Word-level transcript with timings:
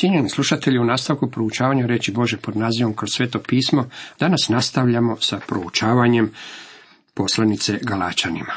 Cijenjeni 0.00 0.28
slušatelji, 0.28 0.78
u 0.78 0.84
nastavku 0.84 1.30
proučavanja 1.30 1.86
reći 1.86 2.12
Bože 2.12 2.36
pod 2.36 2.56
nazivom 2.56 2.94
kroz 2.94 3.10
sveto 3.16 3.38
pismo, 3.38 3.88
danas 4.20 4.48
nastavljamo 4.48 5.16
sa 5.20 5.40
proučavanjem 5.48 6.32
poslanice 7.14 7.78
Galačanima. 7.82 8.54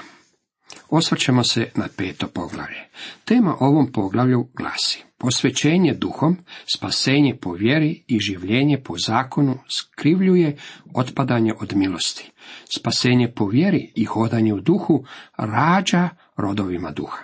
Osvrćemo 0.89 1.43
se 1.43 1.71
na 1.75 1.87
peto 1.97 2.27
poglavlje. 2.27 2.89
Tema 3.25 3.55
ovom 3.59 3.91
poglavlju 3.91 4.47
glasi 4.53 5.03
Posvećenje 5.19 5.93
duhom, 5.93 6.37
spasenje 6.75 7.37
po 7.41 7.51
vjeri 7.51 8.03
i 8.07 8.19
življenje 8.19 8.83
po 8.83 8.97
zakonu 8.97 9.59
skrivljuje 9.69 10.57
otpadanje 10.93 11.53
od 11.61 11.75
milosti. 11.75 12.31
Spasenje 12.77 13.31
po 13.35 13.47
vjeri 13.47 13.91
i 13.95 14.05
hodanje 14.05 14.53
u 14.53 14.59
duhu 14.59 15.05
rađa 15.37 16.09
rodovima 16.37 16.91
duha. 16.91 17.23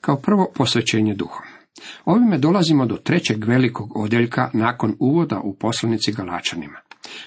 Kao 0.00 0.16
prvo 0.16 0.52
posvećenje 0.54 1.14
duhom. 1.14 1.51
Ovime 2.04 2.38
dolazimo 2.38 2.86
do 2.86 2.96
trećeg 2.96 3.44
velikog 3.44 3.96
odjeljka 3.96 4.50
nakon 4.52 4.96
uvoda 4.98 5.40
u 5.40 5.54
poslanici 5.54 6.12
Galačanima. 6.12 6.78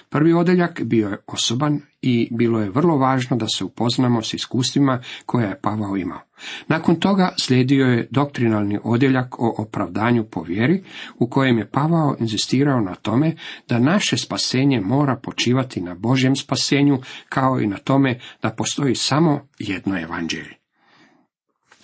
Prvi 0.08 0.32
odeljak 0.32 0.82
bio 0.84 1.08
je 1.08 1.18
osoban 1.26 1.80
i 2.02 2.28
bilo 2.30 2.60
je 2.60 2.70
vrlo 2.70 2.96
važno 2.96 3.36
da 3.36 3.46
se 3.48 3.64
upoznamo 3.64 4.22
s 4.22 4.34
iskustvima 4.34 5.00
koje 5.26 5.48
je 5.48 5.60
Pavao 5.60 5.96
imao. 5.96 6.20
Nakon 6.68 6.96
toga 6.96 7.34
slijedio 7.40 7.86
je 7.86 8.08
doktrinalni 8.10 8.78
odjeljak 8.84 9.40
o 9.40 9.54
opravdanju 9.58 10.24
po 10.24 10.42
vjeri, 10.42 10.84
u 11.18 11.28
kojem 11.28 11.58
je 11.58 11.70
Pavao 11.70 12.16
inzistirao 12.20 12.80
na 12.80 12.94
tome 12.94 13.36
da 13.68 13.78
naše 13.78 14.16
spasenje 14.16 14.80
mora 14.80 15.16
počivati 15.16 15.80
na 15.80 15.94
Božjem 15.94 16.36
spasenju, 16.36 16.98
kao 17.28 17.60
i 17.60 17.66
na 17.66 17.76
tome 17.76 18.18
da 18.42 18.50
postoji 18.50 18.94
samo 18.94 19.48
jedno 19.58 20.00
evanđelje. 20.00 20.65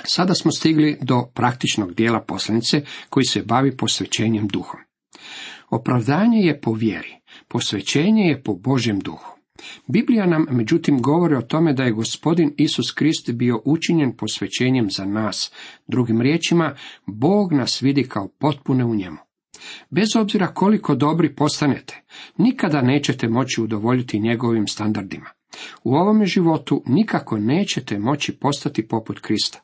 Sada 0.04 0.34
smo 0.34 0.52
stigli 0.52 0.98
do 1.02 1.24
praktičnog 1.34 1.94
dijela 1.94 2.20
poslanice 2.20 2.84
koji 3.08 3.24
se 3.24 3.42
bavi 3.42 3.76
posvećenjem 3.76 4.48
duhom. 4.48 4.80
Opravdanje 5.70 6.38
je 6.38 6.60
po 6.60 6.72
vjeri, 6.72 7.16
posvećenje 7.48 8.22
je 8.22 8.42
po 8.42 8.54
Božjem 8.54 8.98
duhu. 8.98 9.32
Biblija 9.86 10.26
nam 10.26 10.46
međutim 10.50 11.02
govori 11.02 11.34
o 11.34 11.42
tome 11.42 11.72
da 11.72 11.82
je 11.82 11.92
gospodin 11.92 12.54
Isus 12.56 12.92
Krist 12.92 13.32
bio 13.32 13.62
učinjen 13.64 14.16
posvećenjem 14.16 14.90
za 14.90 15.04
nas. 15.04 15.52
Drugim 15.86 16.20
riječima, 16.20 16.76
Bog 17.06 17.52
nas 17.52 17.82
vidi 17.82 18.02
kao 18.02 18.28
potpune 18.28 18.84
u 18.84 18.94
njemu. 18.94 19.18
Bez 19.90 20.16
obzira 20.16 20.46
koliko 20.46 20.94
dobri 20.94 21.34
postanete, 21.34 22.02
nikada 22.36 22.82
nećete 22.82 23.28
moći 23.28 23.60
udovoljiti 23.60 24.20
njegovim 24.20 24.66
standardima. 24.66 25.30
U 25.84 25.94
ovome 25.94 26.26
životu 26.26 26.82
nikako 26.86 27.38
nećete 27.38 27.98
moći 27.98 28.32
postati 28.32 28.88
poput 28.88 29.20
Krista. 29.20 29.60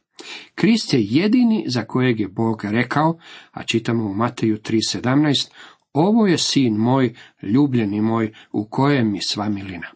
Krist 0.55 0.94
je 0.94 1.00
jedini 1.02 1.64
za 1.66 1.84
kojeg 1.84 2.20
je 2.20 2.28
Bog 2.28 2.64
rekao, 2.64 3.19
a 3.50 3.62
čitamo 3.62 4.05
u 4.05 4.14
Mateju 4.14 4.56
3.17, 4.56 5.50
ovo 5.92 6.27
je 6.27 6.38
sin 6.38 6.75
moj, 6.75 7.14
ljubljeni 7.42 8.00
moj, 8.00 8.33
u 8.52 8.69
kojem 8.70 9.12
mi 9.12 9.19
sva 9.22 9.48
milina. 9.48 9.86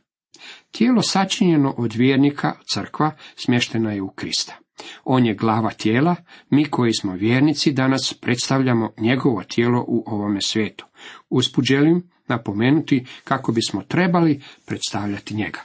Tijelo 0.71 1.03
sačinjeno 1.03 1.75
od 1.79 1.95
vjernika, 1.95 2.53
crkva, 2.73 3.17
smještena 3.37 3.93
je 3.93 4.03
u 4.03 4.11
Krista. 4.11 4.59
On 5.05 5.27
je 5.27 5.35
glava 5.35 5.71
tijela, 5.71 6.17
mi 6.51 6.65
koji 6.65 6.93
smo 6.93 7.13
vjernici 7.13 7.73
danas 7.73 8.15
predstavljamo 8.15 8.93
njegovo 8.99 9.43
tijelo 9.43 9.85
u 9.89 10.05
ovome 10.07 10.41
svijetu. 10.41 10.87
Usput 11.31 11.65
želim 11.65 12.11
napomenuti 12.29 13.05
kako 13.25 13.53
bismo 13.53 13.83
trebali 13.83 14.43
predstavljati 14.67 15.35
njega. 15.35 15.61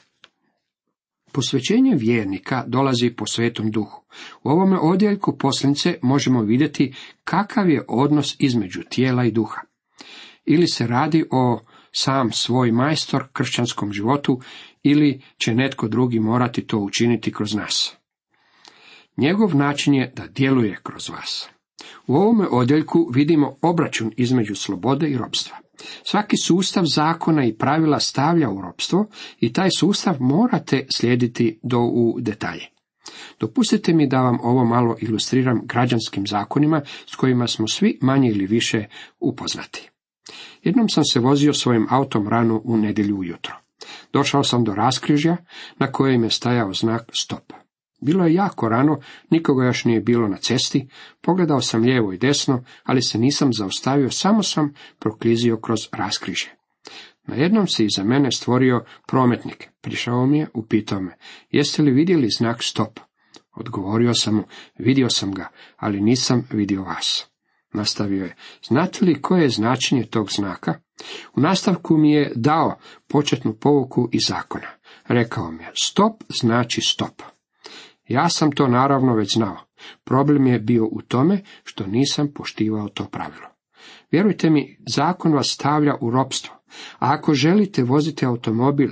Posvećenje 1.37 1.95
vjernika 1.95 2.63
dolazi 2.67 3.09
po 3.09 3.25
svetom 3.25 3.71
duhu. 3.71 4.01
U 4.43 4.49
ovome 4.49 4.79
odjeljku 4.79 5.37
poslanice 5.37 5.99
možemo 6.01 6.41
vidjeti 6.41 6.93
kakav 7.23 7.69
je 7.69 7.85
odnos 7.87 8.35
između 8.39 8.81
tijela 8.89 9.25
i 9.25 9.31
duha. 9.31 9.61
Ili 10.45 10.67
se 10.67 10.87
radi 10.87 11.25
o 11.31 11.59
sam 11.91 12.31
svoj 12.31 12.71
majstor 12.71 13.23
kršćanskom 13.33 13.93
životu, 13.93 14.41
ili 14.83 15.21
će 15.37 15.53
netko 15.53 15.87
drugi 15.87 16.19
morati 16.19 16.67
to 16.67 16.77
učiniti 16.77 17.33
kroz 17.33 17.53
nas. 17.53 17.95
Njegov 19.17 19.55
način 19.55 19.93
je 19.93 20.13
da 20.15 20.27
djeluje 20.27 20.79
kroz 20.83 21.09
vas. 21.09 21.49
U 22.07 22.15
ovome 22.15 22.47
odjeljku 22.51 23.11
vidimo 23.13 23.57
obračun 23.61 24.11
između 24.17 24.55
slobode 24.55 25.09
i 25.09 25.17
robstva. 25.17 25.57
Svaki 26.03 26.37
sustav 26.37 26.83
zakona 26.85 27.45
i 27.45 27.57
pravila 27.57 27.99
stavlja 27.99 28.49
u 28.49 28.61
ropstvo 28.61 29.05
i 29.39 29.53
taj 29.53 29.69
sustav 29.77 30.15
morate 30.19 30.85
slijediti 30.95 31.59
do 31.63 31.79
u 31.79 32.17
detalje. 32.19 32.65
Dopustite 33.39 33.93
mi 33.93 34.07
da 34.07 34.21
vam 34.21 34.37
ovo 34.43 34.65
malo 34.65 34.95
ilustriram 34.99 35.61
građanskim 35.63 36.27
zakonima 36.27 36.81
s 37.05 37.15
kojima 37.15 37.47
smo 37.47 37.67
svi 37.67 37.99
manje 38.01 38.29
ili 38.29 38.45
više 38.45 38.85
upoznati. 39.19 39.89
Jednom 40.63 40.89
sam 40.89 41.03
se 41.03 41.19
vozio 41.19 41.53
svojim 41.53 41.87
autom 41.89 42.27
rano 42.27 42.61
u 42.63 42.77
nedjelju 42.77 43.17
ujutro. 43.17 43.55
Došao 44.13 44.43
sam 44.43 44.63
do 44.63 44.75
raskrižja 44.75 45.37
na 45.79 45.91
kojem 45.91 46.23
je 46.23 46.29
stajao 46.29 46.73
znak 46.73 47.09
stop. 47.13 47.53
Bilo 48.01 48.25
je 48.25 48.33
jako 48.33 48.69
rano, 48.69 48.99
nikoga 49.29 49.65
još 49.65 49.85
nije 49.85 50.01
bilo 50.01 50.27
na 50.27 50.37
cesti, 50.37 50.87
pogledao 51.21 51.61
sam 51.61 51.81
lijevo 51.81 52.13
i 52.13 52.17
desno, 52.17 52.63
ali 52.83 53.01
se 53.01 53.17
nisam 53.17 53.53
zaustavio, 53.53 54.09
samo 54.09 54.43
sam 54.43 54.73
proklizio 54.99 55.57
kroz 55.57 55.79
raskrižje. 55.91 56.57
Na 57.27 57.35
jednom 57.35 57.67
se 57.67 57.85
iza 57.85 58.03
mene 58.03 58.31
stvorio 58.31 58.85
prometnik. 59.07 59.69
Prišao 59.81 60.25
mi 60.25 60.39
je, 60.39 60.47
upitao 60.53 61.01
me, 61.01 61.17
jeste 61.49 61.81
li 61.81 61.91
vidjeli 61.91 62.29
znak 62.37 62.63
stop? 62.63 62.99
Odgovorio 63.55 64.13
sam 64.13 64.35
mu, 64.35 64.43
vidio 64.77 65.09
sam 65.09 65.33
ga, 65.33 65.47
ali 65.77 66.01
nisam 66.01 66.47
vidio 66.51 66.83
vas. 66.83 67.25
Nastavio 67.73 68.25
je, 68.25 68.35
znate 68.67 69.05
li 69.05 69.21
koje 69.21 69.41
je 69.41 69.49
značenje 69.49 70.05
tog 70.05 70.31
znaka? 70.31 70.79
U 71.35 71.41
nastavku 71.41 71.97
mi 71.97 72.11
je 72.11 72.31
dao 72.35 72.77
početnu 73.07 73.53
povuku 73.53 74.09
iz 74.11 74.21
zakona. 74.27 74.67
Rekao 75.07 75.51
mi 75.51 75.63
je, 75.63 75.71
stop 75.75 76.23
znači 76.29 76.81
stop. 76.81 77.21
Ja 78.07 78.29
sam 78.29 78.51
to 78.51 78.67
naravno 78.67 79.15
već 79.15 79.33
znao. 79.33 79.57
Problem 80.03 80.47
je 80.47 80.59
bio 80.59 80.85
u 80.85 81.01
tome 81.01 81.41
što 81.63 81.87
nisam 81.87 82.31
poštivao 82.35 82.89
to 82.89 83.05
pravilo. 83.05 83.47
Vjerujte 84.11 84.49
mi, 84.49 84.77
zakon 84.87 85.33
vas 85.33 85.47
stavlja 85.47 85.95
u 86.01 86.11
ropstvo. 86.11 86.55
A 86.99 87.13
ako 87.13 87.33
želite 87.33 87.83
voziti 87.83 88.25
automobil, 88.25 88.89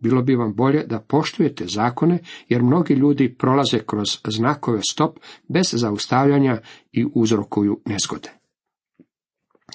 bilo 0.00 0.22
bi 0.22 0.34
vam 0.34 0.54
bolje 0.54 0.86
da 0.86 1.00
poštujete 1.00 1.66
zakone, 1.66 2.18
jer 2.48 2.62
mnogi 2.62 2.94
ljudi 2.94 3.34
prolaze 3.34 3.78
kroz 3.86 4.18
znakove 4.28 4.80
stop 4.90 5.18
bez 5.48 5.70
zaustavljanja 5.72 6.60
i 6.92 7.06
uzrokuju 7.14 7.80
nezgode. 7.86 8.30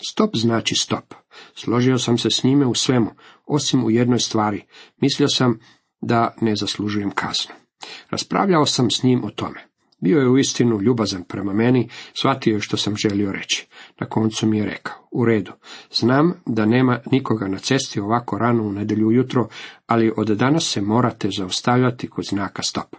Stop 0.10 0.36
znači 0.36 0.76
stop. 0.76 1.14
Složio 1.56 1.98
sam 1.98 2.18
se 2.18 2.30
s 2.30 2.44
njime 2.44 2.66
u 2.66 2.74
svemu, 2.74 3.12
osim 3.46 3.84
u 3.84 3.92
jednoj 3.92 4.20
stvari. 4.20 4.64
Mislio 5.02 5.28
sam 5.28 5.60
da 6.02 6.36
ne 6.42 6.56
zaslužujem 6.56 7.12
kaznu. 7.12 7.67
Raspravljao 8.10 8.66
sam 8.66 8.92
s 8.92 9.04
njim 9.04 9.24
o 9.24 9.30
tome. 9.30 9.68
Bio 10.00 10.20
je 10.20 10.30
uistinu 10.30 10.82
ljubazan 10.82 11.24
prema 11.24 11.54
meni, 11.54 11.90
shvatio 12.14 12.54
je 12.54 12.62
što 12.62 12.78
sam 12.78 12.96
želio 12.96 13.32
reći. 13.32 13.68
Na 14.00 14.08
koncu 14.08 14.48
mi 14.48 14.58
je 14.58 14.66
rekao, 14.66 15.08
u 15.12 15.26
redu, 15.26 15.52
znam 15.92 16.34
da 16.46 16.66
nema 16.66 17.00
nikoga 17.12 17.48
na 17.48 17.58
cesti 17.58 18.00
ovako 18.00 18.38
rano 18.38 18.64
u 18.64 18.72
nedjelju 18.72 19.08
ujutro, 19.08 19.48
ali 19.88 20.14
od 20.18 20.28
danas 20.28 20.64
se 20.64 20.82
morate 20.82 21.30
zaustavljati 21.38 22.10
kod 22.10 22.26
znaka 22.26 22.64
stop. 22.64 22.96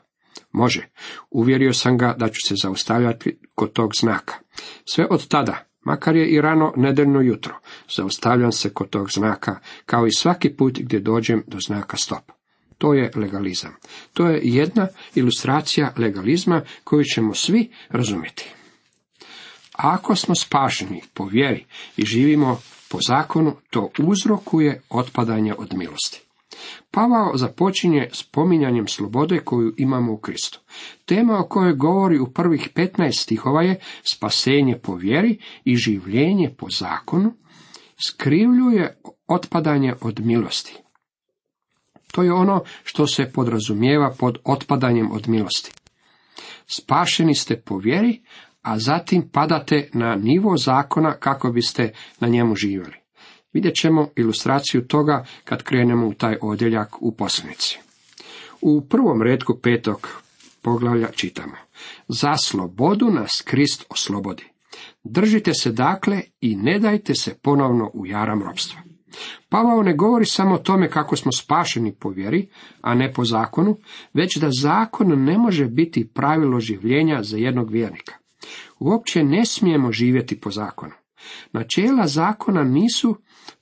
Može, 0.52 0.88
uvjerio 1.30 1.72
sam 1.72 1.98
ga 1.98 2.14
da 2.18 2.28
ću 2.28 2.46
se 2.46 2.54
zaustavljati 2.62 3.38
kod 3.54 3.72
tog 3.72 3.90
znaka. 4.00 4.34
Sve 4.84 5.06
od 5.10 5.28
tada, 5.28 5.64
makar 5.80 6.16
je 6.16 6.28
i 6.28 6.40
rano 6.40 6.72
nedeljno 6.76 7.20
jutro, 7.20 7.54
zaustavljam 7.96 8.52
se 8.52 8.70
kod 8.70 8.90
tog 8.90 9.10
znaka, 9.10 9.58
kao 9.86 10.06
i 10.06 10.12
svaki 10.16 10.56
put 10.56 10.78
gdje 10.78 11.00
dođem 11.00 11.42
do 11.46 11.58
znaka 11.60 11.96
stop. 11.96 12.38
To 12.78 12.94
je 12.94 13.10
legalizam. 13.14 13.74
To 14.12 14.26
je 14.26 14.40
jedna 14.42 14.88
ilustracija 15.14 15.94
legalizma 15.96 16.62
koju 16.84 17.04
ćemo 17.04 17.34
svi 17.34 17.70
razumjeti. 17.88 18.50
Ako 19.72 20.16
smo 20.16 20.34
spašeni 20.34 21.02
po 21.14 21.24
vjeri 21.24 21.64
i 21.96 22.04
živimo 22.04 22.60
po 22.88 22.98
zakonu, 23.08 23.56
to 23.70 23.90
uzrokuje 23.98 24.82
otpadanje 24.90 25.54
od 25.58 25.75
milosti. 25.75 26.20
Pavao 26.90 27.36
započinje 27.36 28.08
spominjanjem 28.12 28.88
slobode 28.88 29.38
koju 29.38 29.74
imamo 29.76 30.12
u 30.12 30.19
Kristu. 30.19 30.60
Tema 31.04 31.38
o 31.38 31.48
kojoj 31.48 31.72
govori 31.72 32.19
u 32.19 32.32
prvih 32.32 32.69
15 32.74 33.22
stihova 33.22 33.62
je 33.62 33.81
spasenje 34.12 34.78
po 34.78 34.94
vjeri 34.94 35.38
i 35.64 35.76
življenje 35.76 36.54
po 36.58 36.70
zakonu, 36.70 37.32
skrivljuje 38.06 39.00
otpadanje 39.26 39.94
od 40.00 40.20
milosti. 40.20 40.88
To 42.19 42.23
je 42.23 42.32
ono 42.32 42.62
što 42.85 43.06
se 43.06 43.32
podrazumijeva 43.32 44.15
pod 44.19 44.38
otpadanjem 44.44 45.12
od 45.12 45.29
milosti. 45.29 45.73
Spašeni 46.67 47.35
ste 47.35 47.61
po 47.61 47.76
vjeri, 47.76 48.20
a 48.62 48.79
zatim 48.79 49.29
padate 49.32 49.91
na 49.93 50.15
nivo 50.15 50.56
zakona 50.56 51.12
kako 51.12 51.53
biste 51.53 51.93
na 52.20 52.29
njemu 52.29 52.55
živjeli. 52.55 52.94
Vidjet 53.53 53.75
ćemo 53.75 54.09
ilustraciju 54.17 54.87
toga 54.87 55.25
kad 55.44 55.62
krenemo 55.62 56.09
u 56.09 56.15
taj 56.15 56.37
odjeljak 56.43 57.03
u 57.03 57.17
poslanici. 57.17 57.79
U 58.61 58.81
prvom 58.88 59.23
redku 59.23 59.59
petog 59.62 60.09
poglavlja 60.62 61.09
čitamo. 61.11 61.56
Za 62.09 62.37
slobodu 62.37 63.06
nas 63.06 63.43
Krist 63.44 63.85
oslobodi. 63.88 64.44
Držite 65.05 65.55
se 65.55 65.73
dakle 65.73 66.23
i 66.41 66.56
ne 66.56 66.79
dajte 66.79 67.15
se 67.15 67.35
ponovno 67.43 67.91
u 67.94 68.06
jaram 68.06 68.43
robstva. 68.43 68.88
Pavao 69.49 69.82
ne 69.82 69.94
govori 69.96 70.26
samo 70.26 70.55
o 70.55 70.58
tome 70.58 70.90
kako 70.90 71.16
smo 71.16 71.32
spašeni 71.32 71.94
po 71.94 72.10
vjeri, 72.10 72.49
a 72.81 72.94
ne 72.94 73.12
po 73.12 73.25
zakonu, 73.25 73.76
već 74.14 74.37
da 74.37 74.50
zakon 74.50 75.25
ne 75.25 75.38
može 75.38 75.66
biti 75.66 76.08
pravilo 76.14 76.60
življenja 76.60 77.22
za 77.22 77.37
jednog 77.37 77.70
vjernika. 77.70 78.14
Uopće 78.78 79.25
ne 79.25 79.44
smijemo 79.44 79.93
živjeti 79.93 80.40
po 80.40 80.50
zakonu. 80.50 80.93
Načela 81.52 82.06
zakona 82.06 82.64
nisu 82.64 83.16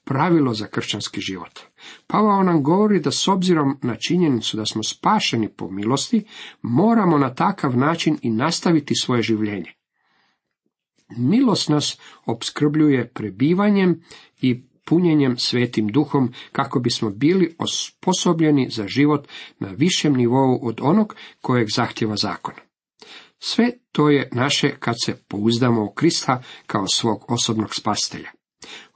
pravilo 0.04 0.54
za 0.54 0.66
kršćanski 0.66 1.20
život. 1.20 1.60
Pavao 2.06 2.42
nam 2.42 2.62
govori 2.62 3.00
da 3.00 3.10
s 3.10 3.28
obzirom 3.28 3.78
na 3.82 3.96
činjenicu 3.96 4.56
da 4.56 4.66
smo 4.66 4.82
spašeni 4.82 5.48
po 5.48 5.70
milosti, 5.70 6.24
moramo 6.62 7.18
na 7.18 7.34
takav 7.34 7.76
način 7.76 8.18
i 8.22 8.30
nastaviti 8.30 8.94
svoje 8.94 9.22
življenje. 9.22 9.72
Milost 11.16 11.68
nas 11.68 11.98
opskrbljuje 12.26 13.10
prebivanjem 13.14 14.02
i 14.40 14.64
punjenjem 14.86 15.38
svetim 15.38 15.88
duhom 15.88 16.32
kako 16.52 16.80
bismo 16.80 17.10
bili 17.10 17.54
osposobljeni 17.58 18.68
za 18.70 18.88
život 18.88 19.28
na 19.58 19.68
višem 19.68 20.14
nivou 20.14 20.58
od 20.62 20.80
onog 20.82 21.16
kojeg 21.40 21.68
zahtjeva 21.76 22.16
zakon. 22.16 22.54
Sve 23.38 23.70
to 23.92 24.10
je 24.10 24.28
naše 24.32 24.76
kad 24.78 24.94
se 25.04 25.16
pouzdamo 25.28 25.84
u 25.84 25.92
Krista 25.92 26.42
kao 26.66 26.86
svog 26.88 27.24
osobnog 27.28 27.74
spastelja. 27.74 28.30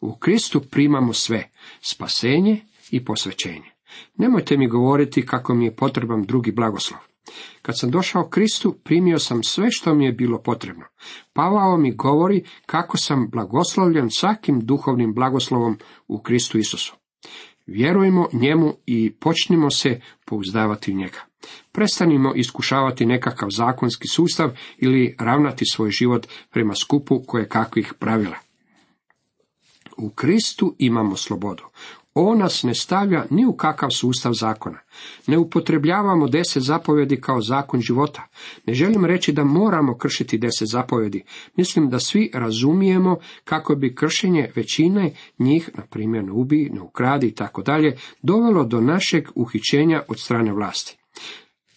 U 0.00 0.16
Kristu 0.16 0.60
primamo 0.60 1.12
sve, 1.12 1.50
spasenje 1.80 2.60
i 2.90 3.04
posvećenje. 3.04 3.70
Nemojte 4.16 4.56
mi 4.56 4.68
govoriti 4.68 5.26
kako 5.26 5.54
mi 5.54 5.64
je 5.64 5.76
potreban 5.76 6.22
drugi 6.22 6.52
blagoslov. 6.52 7.09
Kad 7.62 7.78
sam 7.78 7.90
došao 7.90 8.28
Kristu, 8.28 8.76
primio 8.84 9.18
sam 9.18 9.42
sve 9.42 9.66
što 9.70 9.94
mi 9.94 10.04
je 10.04 10.12
bilo 10.12 10.42
potrebno. 10.42 10.84
Pavao 11.32 11.76
mi 11.76 11.94
govori 11.94 12.44
kako 12.66 12.96
sam 12.96 13.28
blagoslovljen 13.30 14.10
svakim 14.10 14.60
duhovnim 14.60 15.14
blagoslovom 15.14 15.78
u 16.08 16.18
Kristu 16.18 16.58
Isusu. 16.58 16.94
Vjerujmo 17.66 18.28
njemu 18.32 18.74
i 18.86 19.12
počnimo 19.20 19.70
se 19.70 20.00
pouzdavati 20.24 20.92
u 20.92 20.94
njega. 20.94 21.18
Prestanimo 21.72 22.32
iskušavati 22.34 23.06
nekakav 23.06 23.48
zakonski 23.50 24.08
sustav 24.08 24.50
ili 24.78 25.16
ravnati 25.18 25.64
svoj 25.72 25.90
život 25.90 26.26
prema 26.50 26.74
skupu 26.74 27.22
koje 27.26 27.48
kakvih 27.48 27.94
pravila. 27.98 28.36
U 29.96 30.10
Kristu 30.10 30.74
imamo 30.78 31.16
slobodu. 31.16 31.62
On 32.14 32.38
nas 32.38 32.62
ne 32.62 32.74
stavlja 32.74 33.24
ni 33.30 33.46
u 33.46 33.52
kakav 33.52 33.90
sustav 33.90 34.32
zakona. 34.32 34.78
Ne 35.26 35.38
upotrebljavamo 35.38 36.28
deset 36.28 36.62
zapovjedi 36.62 37.20
kao 37.20 37.40
zakon 37.40 37.80
života. 37.80 38.28
Ne 38.66 38.74
želim 38.74 39.04
reći 39.04 39.32
da 39.32 39.44
moramo 39.44 39.98
kršiti 39.98 40.38
deset 40.38 40.68
zapovjedi. 40.68 41.24
Mislim 41.56 41.90
da 41.90 41.98
svi 41.98 42.30
razumijemo 42.34 43.16
kako 43.44 43.74
bi 43.74 43.94
kršenje 43.94 44.50
većine 44.56 45.12
njih, 45.38 45.70
na 45.74 45.86
primjer 45.86 46.24
ne 46.24 46.32
ubiji, 46.32 46.70
ne 46.70 46.80
ukradi 46.80 47.26
i 47.26 47.34
tako 47.34 47.62
dalje, 47.62 47.96
dovelo 48.22 48.64
do 48.64 48.80
našeg 48.80 49.28
uhićenja 49.34 50.02
od 50.08 50.20
strane 50.20 50.52
vlasti. 50.52 50.96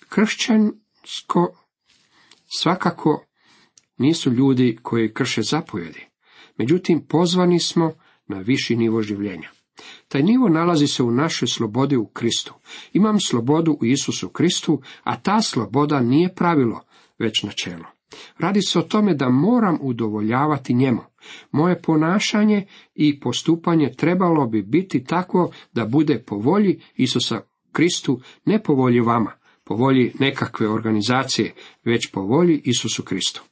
Kršćansko 0.09 1.57
svakako 2.59 3.25
nisu 3.97 4.31
ljudi 4.31 4.77
koji 4.81 5.13
krše 5.13 5.41
zapovjedi. 5.41 6.05
Međutim, 6.57 7.05
pozvani 7.07 7.59
smo 7.59 7.93
na 8.27 8.39
viši 8.39 8.75
nivo 8.75 9.01
življenja. 9.01 9.49
Taj 10.07 10.23
nivo 10.23 10.49
nalazi 10.49 10.87
se 10.87 11.03
u 11.03 11.11
našoj 11.11 11.47
slobodi 11.47 11.97
u 11.97 12.05
Kristu. 12.05 12.53
Imam 12.93 13.19
slobodu 13.19 13.77
u 13.81 13.85
Isusu 13.85 14.29
Kristu, 14.29 14.81
a 15.03 15.19
ta 15.19 15.41
sloboda 15.41 15.99
nije 15.99 16.35
pravilo, 16.35 16.81
već 17.19 17.43
načelo. 17.43 17.85
Radi 18.37 18.61
se 18.61 18.79
o 18.79 18.81
tome 18.81 19.13
da 19.13 19.29
moram 19.29 19.77
udovoljavati 19.81 20.73
njemu. 20.73 21.01
Moje 21.51 21.81
ponašanje 21.81 22.65
i 22.95 23.19
postupanje 23.19 23.91
trebalo 23.97 24.47
bi 24.47 24.61
biti 24.61 25.03
takvo 25.03 25.51
da 25.73 25.85
bude 25.85 26.23
po 26.25 26.35
volji 26.35 26.81
Isusa 26.95 27.41
Kristu, 27.71 28.21
ne 28.45 28.63
po 28.63 28.73
volji 28.73 28.99
vama, 28.99 29.31
po 29.63 29.75
volji 29.75 30.13
nekakve 30.19 30.69
organizacije, 30.69 31.53
već 31.85 32.11
po 32.11 32.21
volji 32.21 32.61
Isusu 32.65 33.03
Kristu. 33.03 33.43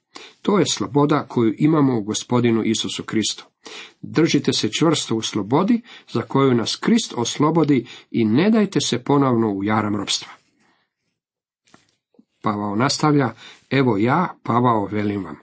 To 0.42 0.60
je 0.60 0.66
sloboda 0.72 1.26
koju 1.28 1.54
imamo 1.58 1.98
u 1.98 2.04
gospodinu 2.04 2.64
Isusu 2.64 3.04
Kristu. 3.04 3.46
Držite 4.02 4.54
se 4.54 4.70
čvrsto 4.72 5.16
u 5.16 5.22
slobodi 5.22 5.82
za 6.12 6.22
koju 6.22 6.54
nas 6.54 6.76
Krist 6.76 7.14
oslobodi 7.18 7.88
i 8.12 8.26
ne 8.26 8.50
dajte 8.50 8.82
se 8.82 9.04
ponovno 9.04 9.52
u 9.52 9.64
jaram 9.64 9.96
robstva. 9.96 10.32
Pavao 12.42 12.76
nastavlja, 12.76 13.34
evo 13.70 13.98
ja, 13.98 14.36
Pavao, 14.44 14.86
velim 14.86 15.26
vam, 15.26 15.40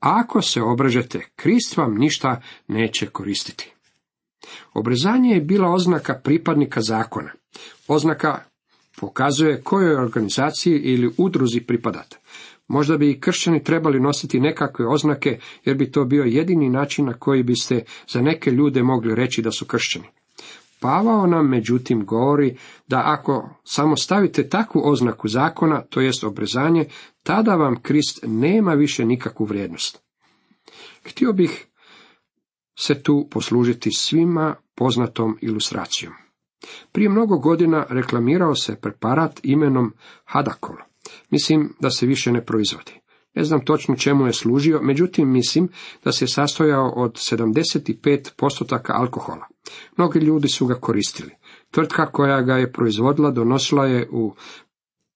ako 0.00 0.42
se 0.42 0.62
obrežete, 0.62 1.26
Krist 1.36 1.76
vam 1.76 1.94
ništa 1.94 2.40
neće 2.68 3.06
koristiti. 3.06 3.72
Obrezanje 4.74 5.34
je 5.34 5.40
bila 5.40 5.68
oznaka 5.68 6.14
pripadnika 6.24 6.80
zakona. 6.80 7.30
Oznaka 7.88 8.44
pokazuje 9.00 9.62
kojoj 9.62 9.96
organizaciji 9.96 10.78
ili 10.78 11.14
udruzi 11.16 11.60
pripadate. 11.60 12.18
Možda 12.72 12.96
bi 12.96 13.10
i 13.10 13.20
kršćani 13.20 13.64
trebali 13.64 14.00
nositi 14.00 14.40
nekakve 14.40 14.86
oznake, 14.86 15.38
jer 15.64 15.76
bi 15.76 15.90
to 15.90 16.04
bio 16.04 16.24
jedini 16.24 16.68
način 16.68 17.06
na 17.06 17.12
koji 17.12 17.42
biste 17.42 17.84
za 18.08 18.20
neke 18.20 18.50
ljude 18.50 18.82
mogli 18.82 19.14
reći 19.14 19.42
da 19.42 19.50
su 19.50 19.66
kršćani. 19.66 20.04
Pavao 20.80 21.26
nam 21.26 21.48
međutim 21.48 22.04
govori 22.04 22.56
da 22.88 23.02
ako 23.04 23.48
samo 23.64 23.96
stavite 23.96 24.48
takvu 24.48 24.82
oznaku 24.84 25.28
zakona, 25.28 25.80
to 25.80 26.00
jest 26.00 26.24
obrezanje, 26.24 26.84
tada 27.22 27.54
vam 27.54 27.82
Krist 27.82 28.24
nema 28.26 28.74
više 28.74 29.04
nikakvu 29.04 29.44
vrijednost. 29.44 30.02
Htio 31.04 31.32
bih 31.32 31.66
se 32.78 33.02
tu 33.02 33.28
poslužiti 33.30 33.90
svima 33.92 34.54
poznatom 34.74 35.38
ilustracijom. 35.40 36.12
Prije 36.92 37.08
mnogo 37.08 37.38
godina 37.38 37.86
reklamirao 37.88 38.54
se 38.54 38.76
preparat 38.80 39.40
imenom 39.42 39.92
Hadakol. 40.24 40.76
Mislim 41.30 41.74
da 41.80 41.90
se 41.90 42.06
više 42.06 42.32
ne 42.32 42.44
proizvodi. 42.44 42.92
Ne 43.34 43.44
znam 43.44 43.64
točno 43.64 43.96
čemu 43.96 44.26
je 44.26 44.32
služio, 44.32 44.80
međutim 44.82 45.32
mislim 45.32 45.68
da 46.04 46.12
se 46.12 46.26
sastojao 46.26 46.92
od 46.96 47.12
75 47.12 48.30
postotaka 48.36 48.92
alkohola. 48.92 49.46
Mnogi 49.96 50.18
ljudi 50.18 50.48
su 50.48 50.66
ga 50.66 50.74
koristili. 50.74 51.30
Tvrtka 51.70 52.06
koja 52.06 52.40
ga 52.42 52.54
je 52.54 52.72
proizvodila 52.72 53.30
donosila 53.30 53.86
je 53.86 54.08
u 54.12 54.34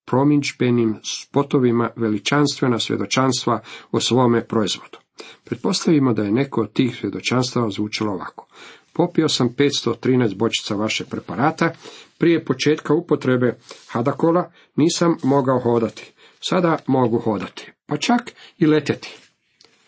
promičbenim 0.07 0.97
spotovima 1.03 1.91
veličanstvena 1.97 2.79
svjedočanstva 2.79 3.61
o 3.93 4.01
svome 4.01 4.47
proizvodu. 4.47 4.99
Pretpostavimo 5.45 6.13
da 6.13 6.23
je 6.23 6.33
neko 6.33 6.61
od 6.61 6.73
tih 6.73 6.97
svjedočanstava 7.01 7.71
zvučalo 7.71 8.13
ovako. 8.13 8.49
Popio 8.97 9.29
sam 9.29 9.49
513 9.49 10.35
bočica 10.35 10.75
vaše 10.75 11.05
preparata, 11.05 11.73
prije 12.19 12.45
početka 12.45 12.95
upotrebe 12.95 13.59
hadakola 13.89 14.53
nisam 14.77 15.17
mogao 15.23 15.61
hodati. 15.61 16.13
Sada 16.41 16.79
mogu 16.87 17.19
hodati, 17.19 17.73
pa 17.87 17.97
čak 17.97 18.33
i 18.59 18.67
letjeti. 18.67 19.17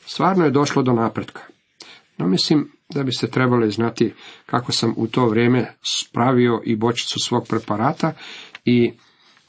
Stvarno 0.06 0.44
je 0.44 0.50
došlo 0.50 0.82
do 0.82 0.92
napretka. 0.92 1.40
No 2.18 2.26
mislim 2.26 2.72
da 2.94 3.02
biste 3.02 3.26
trebali 3.26 3.70
znati 3.70 4.14
kako 4.46 4.72
sam 4.72 4.94
u 4.96 5.06
to 5.06 5.26
vrijeme 5.26 5.74
spravio 5.82 6.62
i 6.64 6.76
bočicu 6.76 7.18
svog 7.18 7.48
preparata 7.48 8.12
i 8.64 8.92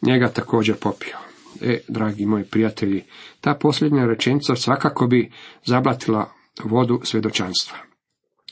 njega 0.02 0.30
također 0.30 0.76
popio. 0.76 1.18
E, 1.62 1.80
dragi 1.88 2.26
moji 2.26 2.44
prijatelji, 2.44 3.04
ta 3.42 3.54
posljednja 3.54 4.06
rečenica 4.06 4.56
svakako 4.56 5.08
bi 5.08 5.32
zablatila 5.66 6.32
vodu 6.64 7.02
svjedočanstva. 7.04 7.89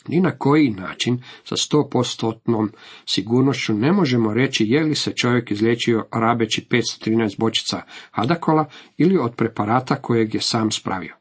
Ni 0.07 0.19
na 0.21 0.37
koji 0.37 0.69
način 0.69 1.23
sa 1.43 1.55
stopostotnom 1.57 2.71
sigurnošću 3.05 3.73
ne 3.73 3.91
možemo 3.91 4.33
reći 4.33 4.65
je 4.67 4.83
li 4.83 4.95
se 4.95 5.13
čovjek 5.15 5.51
izliječio 5.51 6.05
rabeći 6.13 6.67
513 6.69 7.39
bočica 7.39 7.81
hadakola 8.11 8.65
ili 8.97 9.17
od 9.17 9.35
preparata 9.35 9.95
kojeg 9.95 10.33
je 10.33 10.41
sam 10.41 10.71
spravio. 10.71 11.15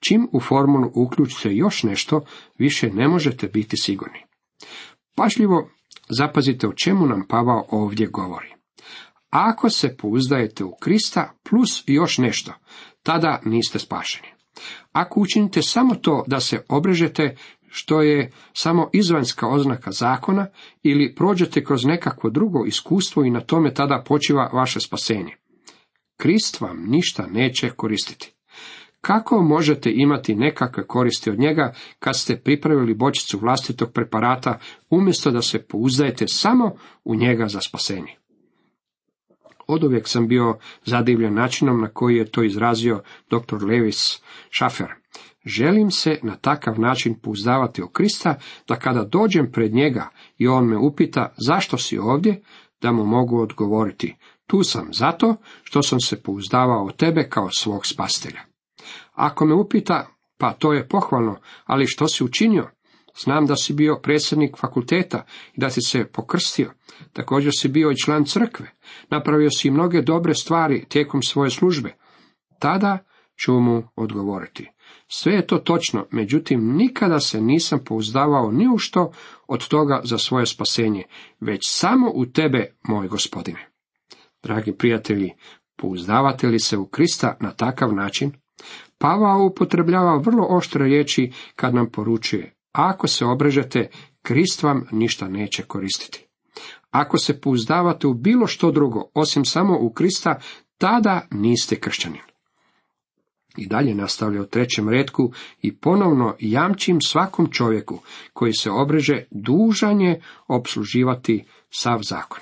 Čim 0.00 0.28
u 0.32 0.40
formulu 0.40 0.90
uključite 0.94 1.54
još 1.54 1.82
nešto, 1.82 2.24
više 2.58 2.90
ne 2.90 3.08
možete 3.08 3.48
biti 3.48 3.76
sigurni. 3.76 4.18
Pažljivo 5.16 5.70
zapazite 6.08 6.68
o 6.68 6.72
čemu 6.72 7.06
nam 7.06 7.26
Pavao 7.28 7.66
ovdje 7.70 8.06
govori. 8.06 8.54
Ako 9.30 9.70
se 9.70 9.96
pouzdajete 9.96 10.64
u 10.64 10.74
Krista 10.80 11.32
plus 11.50 11.84
još 11.86 12.18
nešto, 12.18 12.52
tada 13.02 13.40
niste 13.44 13.78
spašeni. 13.78 14.28
Ako 14.92 15.20
učinite 15.20 15.62
samo 15.62 15.94
to 15.94 16.24
da 16.26 16.40
se 16.40 16.64
obrežete, 16.68 17.36
što 17.76 18.02
je 18.02 18.30
samo 18.52 18.90
izvanjska 18.92 19.48
oznaka 19.48 19.90
zakona, 19.90 20.46
ili 20.82 21.14
prođete 21.14 21.64
kroz 21.64 21.84
nekakvo 21.84 22.30
drugo 22.30 22.64
iskustvo 22.66 23.24
i 23.24 23.30
na 23.30 23.40
tome 23.40 23.74
tada 23.74 24.02
počiva 24.06 24.50
vaše 24.52 24.80
spasenje. 24.80 25.36
Krist 26.16 26.60
vam 26.60 26.84
ništa 26.86 27.26
neće 27.26 27.70
koristiti. 27.70 28.32
Kako 29.00 29.42
možete 29.42 29.90
imati 29.94 30.34
nekakve 30.34 30.86
koristi 30.86 31.30
od 31.30 31.38
njega 31.38 31.74
kad 31.98 32.18
ste 32.18 32.36
pripravili 32.36 32.94
bočicu 32.94 33.38
vlastitog 33.38 33.92
preparata 33.92 34.58
umjesto 34.90 35.30
da 35.30 35.42
se 35.42 35.62
pouzdajete 35.62 36.28
samo 36.28 36.74
u 37.04 37.14
njega 37.14 37.48
za 37.48 37.60
spasenje? 37.60 38.16
Oduvijek 39.66 40.08
sam 40.08 40.28
bio 40.28 40.58
zadivljen 40.84 41.34
načinom 41.34 41.80
na 41.80 41.88
koji 41.88 42.16
je 42.16 42.30
to 42.30 42.42
izrazio 42.42 43.02
dr. 43.30 43.56
Lewis 43.56 44.22
Schaffer. 44.56 45.04
Želim 45.44 45.90
se 45.90 46.18
na 46.22 46.36
takav 46.36 46.80
način 46.80 47.14
pouzdavati 47.22 47.82
o 47.82 47.88
Krista, 47.88 48.34
da 48.68 48.76
kada 48.76 49.04
dođem 49.04 49.52
pred 49.52 49.74
njega 49.74 50.08
i 50.38 50.48
on 50.48 50.66
me 50.66 50.76
upita 50.76 51.34
zašto 51.36 51.78
si 51.78 51.98
ovdje, 51.98 52.42
da 52.82 52.92
mu 52.92 53.06
mogu 53.06 53.40
odgovoriti, 53.40 54.16
tu 54.46 54.62
sam 54.62 54.88
zato 54.92 55.36
što 55.62 55.82
sam 55.82 56.00
se 56.00 56.22
pouzdavao 56.22 56.84
o 56.84 56.90
tebe 56.90 57.28
kao 57.28 57.50
svog 57.50 57.86
spastelja. 57.86 58.40
Ako 59.12 59.46
me 59.46 59.54
upita, 59.54 60.08
pa 60.38 60.52
to 60.52 60.72
je 60.72 60.88
pohvalno, 60.88 61.36
ali 61.64 61.86
što 61.86 62.08
si 62.08 62.24
učinio? 62.24 62.70
Znam 63.24 63.46
da 63.46 63.56
si 63.56 63.72
bio 63.72 64.00
predsjednik 64.02 64.56
fakulteta 64.56 65.24
i 65.52 65.60
da 65.60 65.70
si 65.70 65.80
se 65.80 66.04
pokrstio. 66.04 66.72
Također 67.12 67.52
si 67.58 67.68
bio 67.68 67.90
i 67.90 67.96
član 68.04 68.24
crkve. 68.24 68.70
Napravio 69.10 69.50
si 69.50 69.70
mnoge 69.70 70.02
dobre 70.02 70.34
stvari 70.34 70.84
tijekom 70.88 71.22
svoje 71.22 71.50
službe. 71.50 71.94
Tada 72.58 72.98
ću 73.44 73.52
mu 73.52 73.82
odgovoriti. 73.96 74.70
Sve 75.16 75.32
je 75.32 75.46
to 75.46 75.58
točno, 75.58 76.06
međutim 76.10 76.76
nikada 76.76 77.20
se 77.20 77.40
nisam 77.40 77.78
pouzdavao 77.84 78.52
ni 78.52 78.68
u 78.68 78.78
što 78.78 79.12
od 79.46 79.68
toga 79.68 80.00
za 80.04 80.18
svoje 80.18 80.46
spasenje, 80.46 81.04
već 81.40 81.60
samo 81.68 82.10
u 82.14 82.26
tebe, 82.26 82.76
moj 82.88 83.08
gospodine. 83.08 83.68
Dragi 84.42 84.72
prijatelji, 84.72 85.32
pouzdavate 85.76 86.46
li 86.46 86.60
se 86.60 86.76
u 86.76 86.86
Krista 86.86 87.36
na 87.40 87.50
takav 87.50 87.94
način? 87.94 88.32
Pavao 88.98 89.46
upotrebljava 89.46 90.16
vrlo 90.16 90.46
oštre 90.50 90.84
riječi 90.84 91.32
kad 91.56 91.74
nam 91.74 91.90
poručuje, 91.90 92.54
ako 92.72 93.06
se 93.06 93.24
obrežete, 93.24 93.88
Krist 94.22 94.62
vam 94.62 94.86
ništa 94.92 95.28
neće 95.28 95.62
koristiti. 95.62 96.26
Ako 96.90 97.18
se 97.18 97.40
pouzdavate 97.40 98.06
u 98.06 98.14
bilo 98.14 98.46
što 98.46 98.70
drugo, 98.70 99.04
osim 99.14 99.44
samo 99.44 99.78
u 99.80 99.92
Krista, 99.92 100.40
tada 100.78 101.26
niste 101.30 101.80
kršćanin. 101.80 102.33
I 103.56 103.66
dalje 103.66 103.94
nastavlja 103.94 104.42
u 104.42 104.46
trećem 104.46 104.88
redku 104.88 105.32
i 105.62 105.76
ponovno 105.76 106.36
jamčim 106.40 107.00
svakom 107.00 107.50
čovjeku 107.50 107.98
koji 108.32 108.52
se 108.52 108.70
obreže 108.70 109.24
dužanje 109.30 110.20
obsluživati 110.48 111.44
sav 111.70 112.00
zakon. 112.02 112.40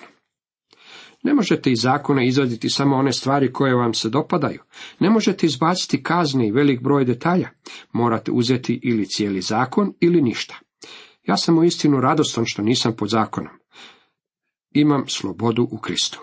Ne 1.22 1.34
možete 1.34 1.72
iz 1.72 1.80
zakona 1.80 2.24
izvaditi 2.24 2.68
samo 2.68 2.96
one 2.96 3.12
stvari 3.12 3.52
koje 3.52 3.74
vam 3.74 3.94
se 3.94 4.08
dopadaju. 4.08 4.60
Ne 5.00 5.10
možete 5.10 5.46
izbaciti 5.46 6.02
kazne 6.02 6.48
i 6.48 6.52
velik 6.52 6.82
broj 6.82 7.04
detalja. 7.04 7.48
Morate 7.92 8.32
uzeti 8.32 8.80
ili 8.82 9.06
cijeli 9.06 9.40
zakon 9.40 9.94
ili 10.00 10.22
ništa. 10.22 10.58
Ja 11.26 11.36
sam 11.36 11.58
u 11.58 11.64
istinu 11.64 12.00
radostan 12.00 12.44
što 12.46 12.62
nisam 12.62 12.96
pod 12.96 13.08
zakonom. 13.08 13.52
Imam 14.70 15.08
slobodu 15.08 15.68
u 15.70 15.78
Kristu. 15.78 16.20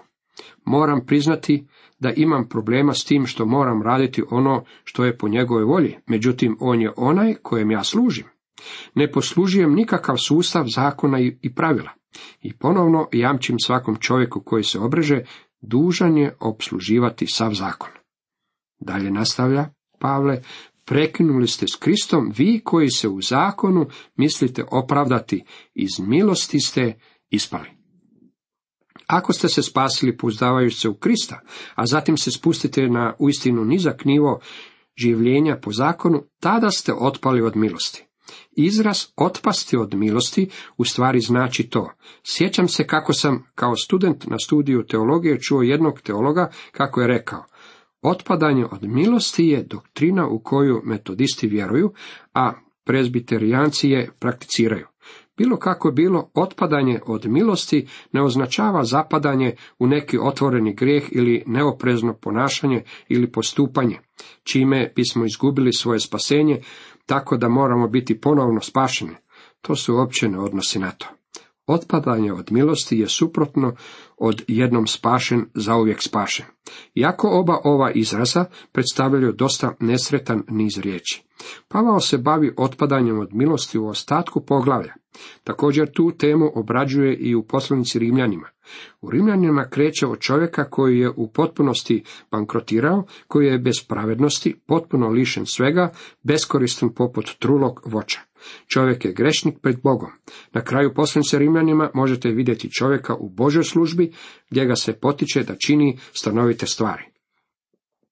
Moram 0.65 1.05
priznati 1.05 1.67
da 2.00 2.12
imam 2.15 2.50
problema 2.50 2.94
s 2.94 3.06
tim 3.06 3.25
što 3.25 3.46
moram 3.46 3.82
raditi 3.82 4.24
ono 4.29 4.63
što 4.84 5.06
je 5.06 5.18
po 5.18 5.27
njegove 5.27 5.63
volji, 5.63 5.96
međutim 6.08 6.58
on 6.60 6.82
je 6.82 6.91
onaj 6.98 7.34
kojem 7.34 7.72
ja 7.72 7.84
služim. 7.84 8.25
Ne 8.96 9.12
poslužujem 9.12 9.75
nikakav 9.75 10.18
sustav 10.18 10.65
zakona 10.68 11.20
i 11.20 11.53
pravila. 11.56 11.89
I 12.41 12.58
ponovno 12.58 13.08
jamčim 13.12 13.60
svakom 13.60 13.96
čovjeku 13.96 14.41
koji 14.41 14.63
se 14.63 14.79
obreže, 14.79 15.24
dužan 15.62 16.18
je 16.18 16.36
obsluživati 16.39 17.27
sav 17.27 17.53
zakon. 17.53 17.89
Dalje 18.79 19.12
nastavlja 19.12 19.70
Pavle, 20.00 20.41
prekinuli 20.86 21.48
ste 21.48 21.68
s 21.68 21.75
Kristom, 21.75 22.32
vi 22.38 22.62
koji 22.63 22.89
se 22.89 23.08
u 23.08 23.22
zakonu 23.22 23.88
mislite 24.15 24.63
opravdati, 24.72 25.44
iz 25.74 26.00
milosti 26.00 26.60
ste 26.60 27.00
ispali. 27.29 27.78
Ako 29.10 29.34
ste 29.34 29.50
se 29.50 29.63
spasili 29.63 30.18
pouzdavajući 30.18 30.78
se 30.78 30.89
u 30.89 30.94
Krista, 30.94 31.39
a 31.75 31.86
zatim 31.86 32.18
se 32.18 32.32
spustite 32.32 32.88
na 32.88 33.13
uistinu 33.20 33.66
nizak 33.66 34.06
nivo 34.06 34.39
življenja 34.98 35.58
po 35.62 35.72
zakonu, 35.72 36.24
tada 36.39 36.72
ste 36.72 36.94
otpali 36.94 37.42
od 37.42 37.56
milosti. 37.56 38.06
Izraz 38.58 39.06
otpasti 39.16 39.78
od 39.78 39.94
milosti 39.94 40.50
u 40.78 40.86
stvari 40.86 41.20
znači 41.20 41.63
to. 41.63 41.92
Sjećam 42.24 42.68
se 42.68 42.88
kako 42.88 43.13
sam 43.13 43.44
kao 43.56 43.75
student 43.75 44.28
na 44.28 44.38
studiju 44.46 44.86
teologije 44.86 45.39
čuo 45.39 45.62
jednog 45.62 46.01
teologa 46.01 46.51
kako 46.72 47.01
je 47.01 47.08
rekao 47.08 47.44
Otpadanje 48.01 48.66
od 48.66 48.84
milosti 48.84 49.48
je 49.48 49.63
doktrina 49.63 50.28
u 50.28 50.39
koju 50.39 50.82
metodisti 50.84 51.48
vjeruju, 51.48 51.94
a 52.34 52.54
prezbiterijanci 52.86 53.89
je 53.89 54.12
prakticiraju. 54.20 54.88
Bilo 55.39 55.58
kako 55.58 55.91
bilo, 55.91 56.29
otpadanje 56.34 57.00
od 57.05 57.25
milosti 57.25 57.88
ne 58.12 58.22
označava 58.22 58.84
zapadanje 58.84 59.55
u 59.79 59.88
neki 59.88 60.17
otvoreni 60.22 60.74
grijeh 60.74 61.03
ili 61.12 61.43
neoprezno 61.48 62.13
ponašanje 62.13 62.84
ili 63.10 63.31
postupanje, 63.31 64.00
čime 64.43 64.91
bismo 64.96 65.25
izgubili 65.25 65.74
svoje 65.74 66.00
spasenje, 66.00 66.62
tako 67.05 67.38
da 67.38 67.50
moramo 67.50 67.88
biti 67.88 68.22
ponovno 68.22 68.62
spašeni. 68.62 69.15
To 69.62 69.75
se 69.75 69.91
uopće 69.91 70.29
ne 70.29 70.39
odnosi 70.39 70.79
na 70.79 70.91
to. 70.91 71.18
Otpadanje 71.69 72.33
od 72.33 72.51
milosti 72.51 72.99
je 72.99 73.07
suprotno 73.07 73.75
od 74.17 74.43
jednom 74.47 74.88
spašen, 74.88 75.45
zauvijek 75.53 76.01
spašen. 76.01 76.45
Iako 76.95 77.29
oba 77.29 77.57
ova 77.63 77.91
izraza 77.91 78.45
predstavljaju 78.71 79.31
dosta 79.31 79.73
nesretan 79.79 80.43
niz 80.47 80.77
riječi. 80.77 81.23
Pavao 81.67 81.99
se 81.99 82.17
bavi 82.17 82.53
otpadanjem 82.57 83.19
od 83.19 83.29
milosti 83.33 83.77
u 83.77 83.88
ostatku 83.88 84.45
poglavlja. 84.45 84.93
Također 85.43 85.91
tu 85.91 86.11
temu 86.11 86.51
obrađuje 86.55 87.15
i 87.15 87.35
u 87.35 87.43
poslanici 87.43 87.99
Rimljanima. 87.99 88.47
U 89.01 89.09
Rimljanima 89.11 89.69
kreće 89.69 90.07
od 90.07 90.19
čovjeka 90.19 90.69
koji 90.69 90.99
je 90.99 91.09
u 91.09 91.31
potpunosti 91.31 92.03
bankrotirao, 92.31 93.03
koji 93.27 93.47
je 93.47 93.59
bez 93.59 93.75
pravednosti, 93.88 94.61
potpuno 94.67 95.09
lišen 95.09 95.45
svega, 95.45 95.91
beskoristan 96.23 96.93
poput 96.93 97.35
trulog 97.39 97.81
voća. 97.85 98.19
Čovjek 98.67 99.05
je 99.05 99.13
grešnik 99.13 99.55
pred 99.62 99.81
Bogom. 99.84 100.10
Na 100.51 100.62
kraju 100.62 100.93
poslanice 100.93 101.39
Rimljanima 101.39 101.91
možete 101.93 102.29
vidjeti 102.29 102.72
čovjeka 102.72 103.15
u 103.15 103.29
Božoj 103.29 103.63
službi, 103.63 104.13
gdje 104.50 104.65
ga 104.65 104.75
se 104.75 104.93
potiče 104.93 105.43
da 105.43 105.55
čini 105.55 106.00
stanovite 106.13 106.67
stvari. 106.67 107.03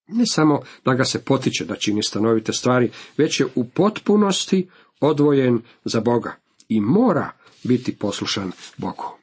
Ne 0.08 0.24
samo 0.26 0.62
da 0.86 0.94
ga 0.94 1.04
se 1.04 1.26
potiče 1.26 1.66
da 1.66 1.76
čini 1.76 2.04
stanovite 2.04 2.54
stvari, 2.54 2.92
već 3.18 3.40
je 3.40 3.48
u 3.56 3.70
potpunosti 3.70 4.70
odvojen 5.02 5.62
za 5.86 6.02
Boga 6.02 6.36
i 6.70 6.82
mora 6.82 7.32
biti 7.64 7.96
poslušan 7.96 8.52
Bogu. 8.78 9.18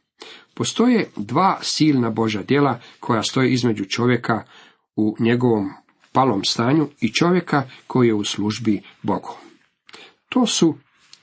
Postoje 0.55 1.11
dva 1.17 1.59
silna 1.63 2.11
Božja 2.11 2.43
djela 2.43 2.81
koja 3.01 3.23
stoje 3.23 3.53
između 3.53 3.85
čovjeka 3.85 4.45
u 4.97 5.17
njegovom 5.19 5.71
palom 6.13 6.45
stanju 6.45 6.89
i 7.01 7.13
čovjeka 7.13 7.63
koji 7.87 8.09
je 8.09 8.15
u 8.15 8.25
službi 8.25 8.83
Bogu. 9.03 9.37
To 10.29 10.47
su 10.47 10.75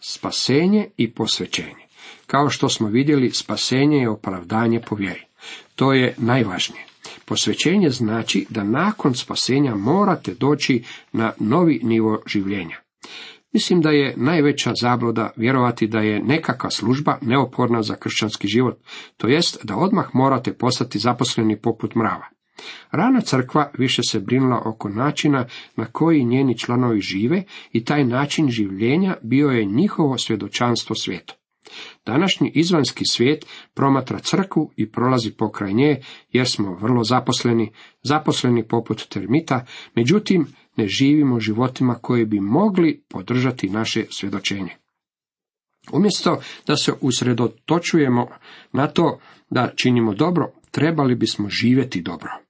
spasenje 0.02 0.88
i 0.98 1.12
posvećenje. 1.12 1.88
Kao 2.28 2.50
što 2.50 2.70
smo 2.70 2.88
vidjeli, 2.88 3.32
spasenje 3.32 3.98
je 3.98 4.10
opravdanje 4.10 4.82
po 4.82 4.96
vjeri. 4.96 5.22
To 5.76 5.94
je 5.94 6.16
najvažnije. 6.18 6.86
Posvećenje 7.26 7.90
znači 7.90 8.46
da 8.50 8.64
nakon 8.64 9.16
spasenja 9.16 9.76
morate 9.76 10.34
doći 10.34 10.84
na 11.12 11.34
novi 11.40 11.80
nivo 11.84 12.22
življenja. 12.26 12.78
Mislim 13.54 13.82
da 13.82 13.90
je 13.90 14.14
najveća 14.18 14.74
zabloda 14.82 15.32
vjerovati 15.36 15.88
da 15.88 16.00
je 16.00 16.24
nekakva 16.24 16.70
služba 16.70 17.18
neoporna 17.22 17.82
za 17.82 17.96
kršćanski 17.96 18.48
život, 18.48 18.78
to 19.18 19.28
jest 19.28 19.66
da 19.66 19.76
odmah 19.76 20.10
morate 20.14 20.54
postati 20.54 21.00
zaposleni 21.00 21.62
poput 21.62 21.96
mrava. 21.96 22.26
Rana 22.92 23.22
crkva 23.22 23.72
više 23.78 24.02
se 24.04 24.20
brinula 24.20 24.62
oko 24.66 24.90
načina 24.90 25.46
na 25.76 25.86
koji 25.86 26.26
njeni 26.26 26.58
članovi 26.58 27.02
žive 27.02 27.44
i 27.72 27.86
taj 27.86 28.04
način 28.06 28.50
življenja 28.50 29.18
bio 29.22 29.50
je 29.50 29.66
njihovo 29.66 30.18
svjedočanstvo 30.18 30.96
svijetu. 30.96 31.36
Današnji 32.06 32.52
izvanski 32.56 33.06
svijet 33.06 33.46
promatra 33.74 34.20
crkvu 34.20 34.72
i 34.76 34.92
prolazi 34.92 35.32
pokraj 35.32 35.74
nje, 35.74 36.02
jer 36.32 36.50
smo 36.50 36.76
vrlo 36.76 37.04
zaposleni, 37.04 37.72
zaposleni 38.04 38.68
poput 38.68 39.08
termita, 39.08 39.66
međutim 39.96 40.48
ne 40.78 40.88
živimo 40.88 41.40
životima 41.40 41.96
koji 41.96 42.26
bi 42.26 42.40
mogli 42.40 43.04
podržati 43.10 43.70
naše 43.70 44.06
svjedočenje. 44.10 44.76
Umjesto 45.92 46.42
da 46.68 46.76
se 46.76 46.94
usredotočujemo 47.02 48.28
na 48.72 48.88
to 48.88 49.20
da 49.50 49.74
činimo 49.76 50.14
dobro, 50.14 50.52
trebali 50.72 51.16
bismo 51.16 51.50
živjeti 51.50 52.02
dobro. 52.02 52.41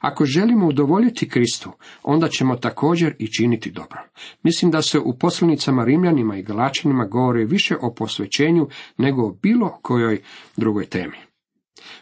Ako 0.00 0.24
želimo 0.24 0.66
udovoljiti 0.66 1.28
Kristu, 1.28 1.72
onda 2.02 2.28
ćemo 2.28 2.56
također 2.56 3.14
i 3.18 3.26
činiti 3.32 3.70
dobro. 3.70 4.00
Mislim 4.42 4.70
da 4.70 4.82
se 4.82 4.98
u 4.98 5.18
poslanicama 5.18 5.84
Rimljanima 5.84 6.36
i 6.36 6.42
Galačanima 6.42 7.04
govori 7.04 7.44
više 7.44 7.76
o 7.80 7.94
posvećenju 7.94 8.68
nego 8.98 9.26
o 9.26 9.36
bilo 9.42 9.78
kojoj 9.82 10.22
drugoj 10.56 10.86
temi. 10.86 11.16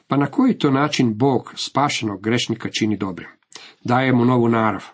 Pa 0.06 0.16
na 0.16 0.26
koji 0.26 0.58
to 0.58 0.70
način 0.70 1.18
Bog 1.18 1.52
spašenog 1.56 2.22
grešnika 2.22 2.68
čini 2.78 2.96
dobrim? 2.96 3.28
Daje 3.84 4.12
mu 4.12 4.24
novu 4.24 4.48
narav. 4.48 4.84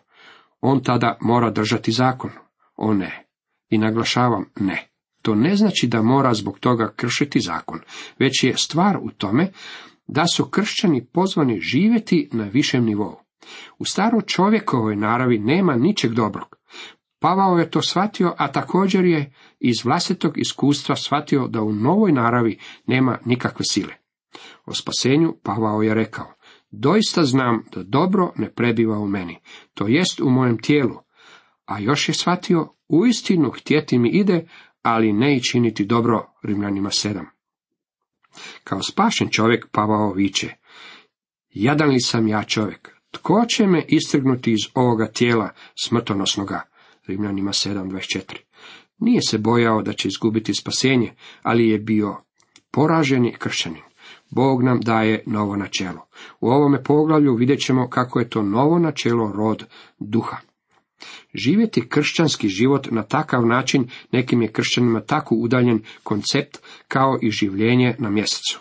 On 0.60 0.82
tada 0.82 1.18
mora 1.20 1.50
držati 1.50 1.92
zakon. 1.92 2.30
O 2.76 2.94
ne. 2.94 3.26
I 3.70 3.78
naglašavam 3.78 4.44
ne. 4.60 4.88
To 5.22 5.34
ne 5.34 5.56
znači 5.56 5.86
da 5.86 6.02
mora 6.02 6.34
zbog 6.34 6.58
toga 6.58 6.92
kršiti 6.96 7.40
zakon, 7.40 7.80
već 8.18 8.44
je 8.44 8.56
stvar 8.56 8.98
u 9.02 9.10
tome 9.10 9.52
da 10.06 10.26
su 10.26 10.44
kršćani 10.44 11.06
pozvani 11.06 11.60
živjeti 11.60 12.28
na 12.32 12.44
višem 12.44 12.84
nivou. 12.84 13.16
U 13.78 13.84
staro 13.84 14.20
čovjekovoj 14.20 14.96
naravi 14.96 15.38
nema 15.38 15.76
ničeg 15.76 16.12
dobrog. 16.12 16.56
Pavao 17.20 17.58
je 17.58 17.70
to 17.70 17.82
shvatio, 17.82 18.34
a 18.38 18.52
također 18.52 19.04
je 19.04 19.34
iz 19.60 19.84
vlastitog 19.84 20.38
iskustva 20.38 20.96
shvatio 20.96 21.48
da 21.48 21.62
u 21.62 21.72
novoj 21.72 22.12
naravi 22.12 22.58
nema 22.86 23.18
nikakve 23.24 23.64
sile. 23.70 23.94
O 24.66 24.74
spasenju 24.74 25.34
Pavao 25.42 25.82
je 25.82 25.94
rekao, 25.94 26.34
doista 26.70 27.24
znam 27.24 27.64
da 27.74 27.82
dobro 27.82 28.32
ne 28.36 28.52
prebiva 28.54 28.98
u 28.98 29.08
meni, 29.08 29.38
to 29.74 29.88
jest 29.88 30.20
u 30.20 30.30
mojem 30.30 30.58
tijelu, 30.58 30.96
a 31.66 31.78
još 31.78 32.08
je 32.08 32.14
shvatio, 32.14 32.68
uistinu 32.88 33.50
htjeti 33.50 33.98
mi 33.98 34.08
ide, 34.08 34.46
ali 34.82 35.12
ne 35.12 35.36
i 35.36 35.42
činiti 35.42 35.84
dobro, 35.84 36.26
Rimljanima 36.42 36.90
sedam. 36.90 37.26
Kao 38.64 38.82
spašen 38.82 39.28
čovjek 39.30 39.66
Pavao 39.72 40.12
viče, 40.12 40.48
jadan 41.50 41.88
li 41.88 42.00
sam 42.00 42.28
ja 42.28 42.44
čovjek, 42.44 42.90
tko 43.10 43.44
će 43.48 43.66
me 43.66 43.84
istrgnuti 43.88 44.52
iz 44.52 44.60
ovoga 44.74 45.06
tijela 45.06 45.50
smrtonosnoga, 45.84 46.62
Rimljanima 47.06 47.50
7.24. 47.50 48.36
Nije 48.98 49.20
se 49.22 49.38
bojao 49.38 49.82
da 49.82 49.92
će 49.92 50.08
izgubiti 50.08 50.54
spasenje, 50.54 51.12
ali 51.42 51.68
je 51.68 51.78
bio 51.78 52.16
poraženi 52.70 53.34
kršćanin. 53.38 53.82
Bog 54.30 54.62
nam 54.62 54.80
daje 54.80 55.22
novo 55.26 55.56
načelo. 55.56 56.06
U 56.40 56.48
ovome 56.48 56.82
poglavlju 56.82 57.34
vidjet 57.34 57.60
ćemo 57.60 57.88
kako 57.88 58.20
je 58.20 58.30
to 58.30 58.42
novo 58.42 58.78
načelo 58.78 59.32
rod 59.32 59.64
duha. 59.98 60.36
Živjeti 61.34 61.88
kršćanski 61.88 62.48
život 62.48 62.88
na 62.90 63.02
takav 63.02 63.46
način 63.46 63.88
nekim 64.12 64.42
je 64.42 64.52
kršćanima 64.52 65.00
tako 65.00 65.34
udaljen 65.34 65.82
koncept 66.02 66.58
kao 66.88 67.18
i 67.22 67.30
življenje 67.30 67.94
na 67.98 68.10
mjesecu. 68.10 68.60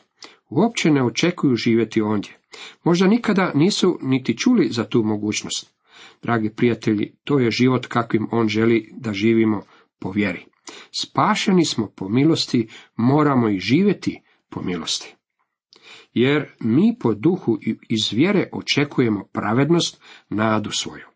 Uopće 0.50 0.90
ne 0.90 1.04
očekuju 1.04 1.56
živjeti 1.56 2.02
ondje. 2.02 2.38
Možda 2.84 3.08
nikada 3.08 3.52
nisu 3.56 4.00
niti 4.02 4.38
čuli 4.38 4.70
za 4.72 4.84
tu 4.84 5.04
mogućnost. 5.04 5.72
Dragi 6.22 6.50
prijatelji, 6.50 7.14
to 7.24 7.40
je 7.40 7.52
život 7.52 7.88
kakvim 7.88 8.28
on 8.32 8.48
želi 8.48 8.90
da 8.98 9.14
živimo 9.14 9.62
po 10.00 10.12
vjeri. 10.12 10.46
Spašeni 11.02 11.66
smo 11.66 11.88
po 11.96 12.10
milosti, 12.10 12.68
moramo 12.96 13.50
i 13.50 13.60
živjeti 13.60 14.22
po 14.50 14.62
milosti. 14.62 15.16
Jer 16.14 16.46
mi 16.60 16.96
po 17.00 17.14
duhu 17.14 17.58
iz 17.90 18.12
vjere 18.12 18.50
očekujemo 18.52 19.24
pravednost, 19.34 20.02
nadu 20.30 20.72
svoju. 20.72 21.11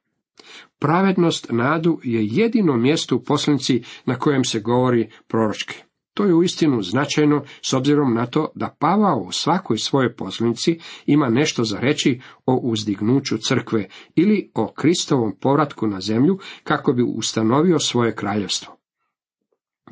Pravednost, 0.80 1.48
nadu 1.52 2.00
je 2.04 2.26
jedino 2.26 2.78
mjesto 2.78 3.16
u 3.16 3.24
poslanici 3.24 3.84
na 4.06 4.16
kojem 4.16 4.44
se 4.44 4.60
govori 4.60 5.10
proročki. 5.28 5.76
To 6.16 6.24
je 6.24 6.34
uistinu 6.34 6.82
značajno 6.82 7.44
s 7.62 7.74
obzirom 7.74 8.14
na 8.14 8.26
to 8.26 8.52
da 8.56 8.76
Pavao 8.80 9.20
u 9.20 9.32
svakoj 9.32 9.78
svojoj 9.78 10.16
poslanici 10.16 10.80
ima 11.06 11.30
nešto 11.30 11.64
za 11.64 11.80
reći 11.80 12.20
o 12.46 12.56
uzdignuću 12.56 13.38
crkve 13.38 13.88
ili 14.16 14.52
o 14.54 14.74
Kristovom 14.74 15.36
povratku 15.42 15.88
na 15.88 16.02
zemlju 16.02 16.40
kako 16.64 16.94
bi 16.94 17.04
ustanovio 17.04 17.80
svoje 17.80 18.16
kraljevstvo. 18.16 18.76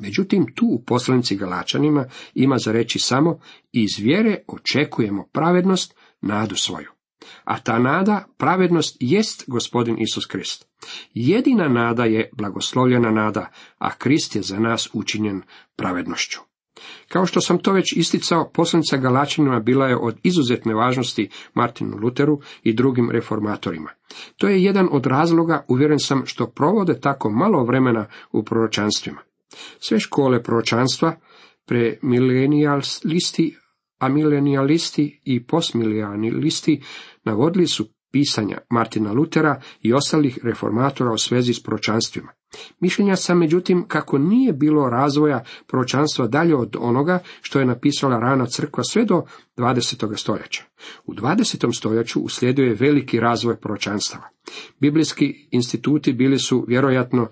Međutim, 0.00 0.46
tu 0.54 0.66
u 0.66 0.82
poslanici 0.84 1.36
Galačanima 1.36 2.06
ima 2.34 2.58
za 2.58 2.72
reći 2.72 2.98
samo 2.98 3.38
iz 3.72 3.98
vjere 3.98 4.38
očekujemo 4.48 5.26
pravednost, 5.32 5.94
nadu 6.20 6.56
svoju. 6.56 6.93
A 7.44 7.60
ta 7.60 7.78
nada, 7.78 8.24
pravednost, 8.36 8.96
jest 9.00 9.44
gospodin 9.46 9.96
Isus 9.98 10.26
Krist. 10.26 10.68
Jedina 11.14 11.68
nada 11.68 12.04
je 12.04 12.30
blagoslovljena 12.32 13.10
nada, 13.10 13.50
a 13.78 13.94
Krist 13.94 14.36
je 14.36 14.42
za 14.42 14.58
nas 14.58 14.88
učinjen 14.92 15.42
pravednošću. 15.76 16.40
Kao 17.08 17.26
što 17.26 17.40
sam 17.40 17.58
to 17.58 17.72
već 17.72 17.92
isticao, 17.96 18.50
poslanica 18.54 18.96
Galačanima 18.96 19.60
bila 19.60 19.86
je 19.86 19.96
od 19.96 20.18
izuzetne 20.22 20.74
važnosti 20.74 21.28
Martinu 21.54 21.96
Luteru 22.02 22.40
i 22.62 22.72
drugim 22.72 23.10
reformatorima. 23.10 23.90
To 24.36 24.48
je 24.48 24.62
jedan 24.62 24.88
od 24.90 25.06
razloga, 25.06 25.64
uvjeren 25.68 25.98
sam, 25.98 26.26
što 26.26 26.46
provode 26.46 27.00
tako 27.00 27.30
malo 27.30 27.64
vremena 27.64 28.06
u 28.32 28.44
proročanstvima. 28.44 29.20
Sve 29.78 30.00
škole 30.00 30.42
proročanstva, 30.42 31.16
premilenijalisti, 31.66 33.56
amilenijalisti 34.04 35.20
i 35.24 35.46
postmilenijalisti 35.46 36.82
navodili 37.24 37.66
su 37.66 37.86
pisanja 38.12 38.58
Martina 38.70 39.12
Lutera 39.12 39.60
i 39.82 39.92
ostalih 39.92 40.38
reformatora 40.42 41.12
u 41.12 41.18
svezi 41.18 41.54
s 41.54 41.62
proročanstvima. 41.62 42.32
Mišljenja 42.80 43.16
sam 43.16 43.38
međutim 43.38 43.84
kako 43.88 44.18
nije 44.18 44.52
bilo 44.52 44.90
razvoja 44.90 45.44
proročanstva 45.66 46.26
dalje 46.26 46.56
od 46.56 46.76
onoga 46.80 47.18
što 47.40 47.58
je 47.58 47.66
napisala 47.66 48.18
rana 48.18 48.46
crkva 48.46 48.84
sve 48.84 49.04
do 49.04 49.22
20. 49.56 50.16
stoljeća. 50.16 50.62
U 51.04 51.14
20. 51.14 51.76
stoljeću 51.76 52.20
uslijedio 52.20 52.64
je 52.64 52.74
veliki 52.74 53.20
razvoj 53.20 53.56
proročanstava. 53.56 54.28
Biblijski 54.80 55.48
instituti 55.50 56.12
bili 56.12 56.38
su 56.38 56.64
vjerojatno 56.68 57.28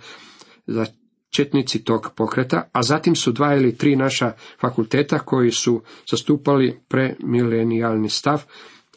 za 0.67 0.87
četnici 1.33 1.85
tog 1.85 2.11
pokreta, 2.17 2.69
a 2.73 2.83
zatim 2.83 3.17
su 3.17 3.33
dva 3.33 3.55
ili 3.55 3.77
tri 3.77 3.97
naša 3.97 4.33
fakulteta 4.61 5.19
koji 5.19 5.51
su 5.51 5.83
zastupali 6.11 6.81
premilenijalni 6.89 8.09
stav, 8.09 8.43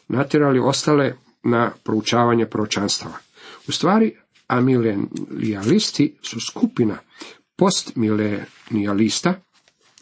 natjerali 0.08 0.58
ostale 0.58 1.14
na 1.42 1.70
proučavanje 1.84 2.46
proročanstava. 2.46 3.14
U 3.68 3.72
stvari, 3.72 4.16
amilenijalisti 4.46 6.16
su 6.22 6.40
skupina 6.40 6.98
postmilenijalista 7.56 9.34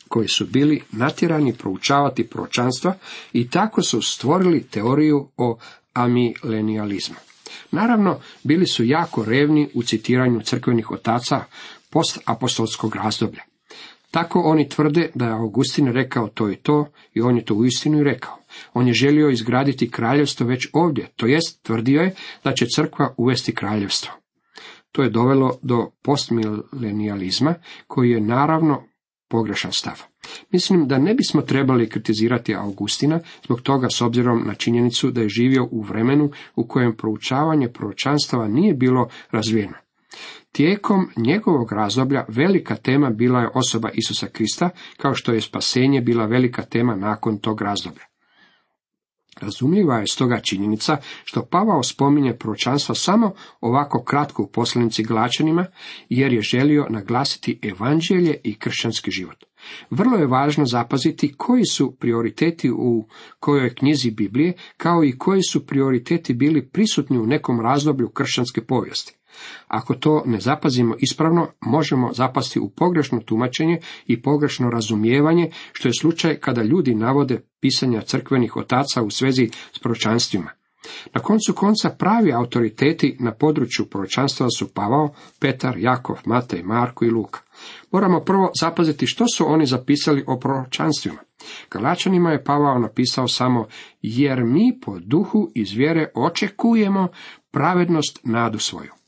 koji 0.08 0.28
su 0.28 0.46
bili 0.46 0.82
natjerani 0.92 1.54
proučavati 1.54 2.26
proročanstva 2.26 2.94
i 3.32 3.50
tako 3.50 3.82
su 3.82 4.02
stvorili 4.02 4.62
teoriju 4.62 5.28
o 5.36 5.58
amilenijalizmu. 5.92 7.16
Naravno, 7.70 8.20
bili 8.42 8.66
su 8.66 8.84
jako 8.84 9.24
revni 9.24 9.68
u 9.74 9.82
citiranju 9.82 10.40
crkvenih 10.40 10.90
otaca 10.90 11.44
postapostolskog 11.94 12.96
razdoblja. 12.96 13.42
Tako 14.10 14.40
oni 14.40 14.68
tvrde 14.68 15.10
da 15.14 15.24
je 15.24 15.32
Augustin 15.32 15.86
rekao 15.86 16.28
to 16.28 16.50
i 16.50 16.56
to 16.56 16.86
i 17.14 17.20
on 17.20 17.36
je 17.36 17.44
to 17.44 17.54
uistinu 17.54 18.00
i 18.00 18.04
rekao. 18.04 18.36
On 18.72 18.86
je 18.88 18.94
želio 18.94 19.30
izgraditi 19.30 19.90
kraljevstvo 19.90 20.46
već 20.46 20.68
ovdje, 20.72 21.08
to 21.16 21.26
jest 21.26 21.62
tvrdio 21.62 22.00
je 22.02 22.14
da 22.44 22.52
će 22.52 22.66
crkva 22.66 23.14
uvesti 23.16 23.54
kraljevstvo. 23.54 24.12
To 24.92 25.02
je 25.02 25.10
dovelo 25.10 25.58
do 25.62 25.90
postmilenijalizma, 26.02 27.54
koji 27.86 28.10
je 28.10 28.20
naravno 28.20 28.82
pogrešan 29.28 29.72
stav. 29.72 30.02
Mislim 30.50 30.88
da 30.88 30.98
ne 30.98 31.14
bismo 31.14 31.42
trebali 31.42 31.88
kritizirati 31.88 32.54
Augustina 32.54 33.20
zbog 33.44 33.60
toga 33.60 33.88
s 33.90 34.00
obzirom 34.00 34.42
na 34.46 34.54
činjenicu 34.54 35.10
da 35.10 35.20
je 35.20 35.28
živio 35.28 35.68
u 35.70 35.82
vremenu 35.82 36.30
u 36.56 36.66
kojem 36.66 36.96
proučavanje 36.96 37.68
proročanstava 37.68 38.48
nije 38.48 38.74
bilo 38.74 39.08
razvijeno. 39.30 39.74
Tijekom 40.56 41.10
njegovog 41.16 41.72
razdoblja 41.72 42.24
velika 42.28 42.76
tema 42.76 43.10
bila 43.10 43.40
je 43.40 43.50
osoba 43.54 43.88
Isusa 43.94 44.26
Krista, 44.26 44.70
kao 44.96 45.14
što 45.14 45.32
je 45.32 45.40
spasenje 45.40 46.00
bila 46.00 46.26
velika 46.26 46.62
tema 46.62 46.96
nakon 46.96 47.38
tog 47.38 47.62
razdoblja. 47.62 48.04
Razumljiva 49.40 49.98
je 49.98 50.06
stoga 50.06 50.40
činjenica 50.40 50.96
što 51.24 51.46
Pavao 51.50 51.82
spominje 51.82 52.36
proročanstva 52.36 52.94
samo 52.94 53.32
ovako 53.60 54.04
kratko 54.04 54.42
u 54.42 54.50
poslanici 54.50 55.02
Glačanima, 55.02 55.66
jer 56.08 56.32
je 56.32 56.40
želio 56.40 56.86
naglasiti 56.90 57.58
evanđelje 57.62 58.40
i 58.44 58.58
kršćanski 58.58 59.10
život. 59.10 59.44
Vrlo 59.90 60.16
je 60.16 60.26
važno 60.26 60.66
zapaziti 60.66 61.34
koji 61.36 61.64
su 61.64 61.96
prioriteti 61.96 62.70
u 62.70 63.08
kojoj 63.40 63.74
knjizi 63.74 64.10
Biblije, 64.10 64.52
kao 64.76 65.04
i 65.04 65.18
koji 65.18 65.42
su 65.42 65.66
prioriteti 65.66 66.34
bili 66.34 66.68
prisutni 66.68 67.18
u 67.18 67.26
nekom 67.26 67.60
razdoblju 67.60 68.08
kršćanske 68.08 68.60
povijesti. 68.66 69.16
Ako 69.68 69.94
to 69.94 70.22
ne 70.26 70.40
zapazimo 70.40 70.94
ispravno, 70.98 71.46
možemo 71.60 72.12
zapasti 72.12 72.60
u 72.60 72.70
pogrešno 72.70 73.20
tumačenje 73.20 73.78
i 74.06 74.22
pogrešno 74.22 74.70
razumijevanje, 74.70 75.50
što 75.72 75.88
je 75.88 75.92
slučaj 76.00 76.36
kada 76.40 76.62
ljudi 76.62 76.94
navode 76.94 77.40
pisanja 77.60 78.00
crkvenih 78.00 78.56
otaca 78.56 79.02
u 79.02 79.10
svezi 79.10 79.50
s 79.72 79.78
proročanstvima. 79.78 80.50
Na 81.14 81.20
koncu 81.20 81.52
konca 81.52 81.90
pravi 81.90 82.32
autoriteti 82.32 83.16
na 83.20 83.32
području 83.32 83.86
proročanstva 83.86 84.46
su 84.58 84.74
Pavao, 84.74 85.14
Petar, 85.40 85.78
Jakov, 85.78 86.16
Matej, 86.24 86.62
Marko 86.62 87.04
i 87.04 87.10
Luka. 87.10 87.40
Moramo 87.92 88.20
prvo 88.20 88.50
zapaziti 88.60 89.06
što 89.06 89.24
su 89.34 89.44
oni 89.52 89.66
zapisali 89.66 90.24
o 90.26 90.38
proročanstvima. 90.38 91.18
Galačanima 91.70 92.30
je 92.30 92.44
Pavao 92.44 92.78
napisao 92.78 93.28
samo, 93.28 93.66
jer 94.02 94.44
mi 94.44 94.78
po 94.84 94.98
duhu 94.98 95.50
iz 95.54 95.72
vjere 95.72 96.10
očekujemo 96.14 97.08
pravednost 97.50 98.20
nadu 98.24 98.58
svoju. 98.58 99.03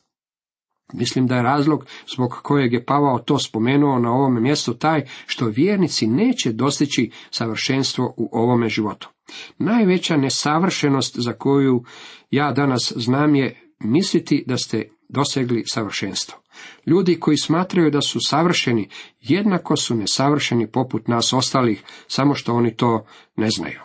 Mislim 0.92 1.27
da 1.27 1.37
je 1.37 1.42
razlog 1.42 1.87
zbog 2.14 2.31
kojeg 2.42 2.72
je 2.72 2.85
Pavao 2.85 3.18
to 3.18 3.38
spomenuo 3.38 3.99
na 3.99 4.12
ovome 4.12 4.40
mjestu 4.40 4.75
taj 4.75 5.05
što 5.27 5.46
vjernici 5.46 6.07
neće 6.07 6.53
dostići 6.53 7.11
savršenstvo 7.31 8.14
u 8.16 8.29
ovome 8.33 8.68
životu. 8.68 9.11
Najveća 9.59 10.16
nesavršenost 10.16 11.16
za 11.18 11.33
koju 11.33 11.85
ja 12.31 12.53
danas 12.53 12.92
znam 12.96 13.35
je 13.35 13.70
misliti 13.81 14.44
da 14.46 14.57
ste 14.57 14.88
dosegli 15.09 15.62
savršenstvo. 15.66 16.38
Ljudi 16.87 17.20
koji 17.20 17.37
smatraju 17.37 17.90
da 17.90 18.01
su 18.01 18.18
savršeni, 18.20 18.88
jednako 19.20 19.77
su 19.77 19.94
nesavršeni 19.94 20.70
poput 20.70 21.09
nas 21.09 21.33
ostalih, 21.33 21.83
samo 22.09 22.35
što 22.35 22.55
oni 22.55 22.77
to 22.77 23.07
ne 23.37 23.51
znaju. 23.51 23.81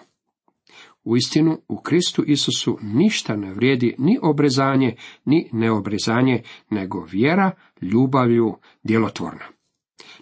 U 1.04 1.18
istinu, 1.18 1.62
u 1.68 1.82
Kristu 1.82 2.24
Isusu 2.28 2.78
ništa 2.82 3.36
ne 3.36 3.54
vrijedi 3.54 3.96
ni 3.98 4.20
obrezanje, 4.22 4.96
ni 5.26 5.50
neobrezanje, 5.54 6.44
nego 6.70 7.06
vjera, 7.12 7.52
ljubavlju, 7.82 8.56
djelotvorna. 8.84 9.46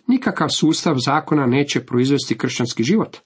Nikakav 0.07 0.49
sustav 0.49 0.95
zakona 1.05 1.45
neće 1.45 1.85
proizvesti 1.85 2.37
kršćanski 2.37 2.83
život. 2.83 3.17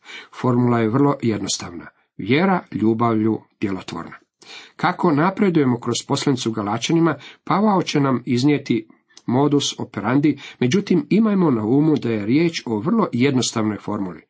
Formula 0.41 0.79
je 0.79 0.89
vrlo 0.89 1.15
jednostavna. 1.21 1.87
Vjera, 2.17 2.63
ljubavlju, 2.71 3.39
djelotvorna. 3.61 4.15
Kako 4.75 5.11
napredujemo 5.11 5.79
kroz 5.79 5.95
poslanicu 6.07 6.51
Galačanima, 6.51 7.15
Pavao 7.43 7.81
će 7.81 7.99
nam 7.99 8.23
iznijeti 8.25 8.87
modus 9.25 9.79
operandi, 9.79 10.39
međutim 10.59 11.07
imajmo 11.09 11.51
na 11.51 11.65
umu 11.65 11.95
da 11.95 12.09
je 12.09 12.25
riječ 12.25 12.63
o 12.65 12.79
vrlo 12.79 13.07
jednostavnoj 13.13 13.77
formuli. 13.77 14.21